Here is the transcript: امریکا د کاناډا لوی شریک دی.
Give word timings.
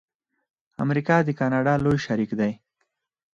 امریکا 0.83 1.15
د 1.23 1.29
کاناډا 1.39 1.73
لوی 1.83 1.99
شریک 2.05 2.31
دی. 2.39 2.51